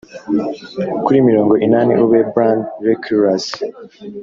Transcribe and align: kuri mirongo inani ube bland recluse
kuri 1.05 1.17
mirongo 1.27 1.53
inani 1.65 1.93
ube 2.03 2.19
bland 2.33 2.61
recluse 2.87 3.55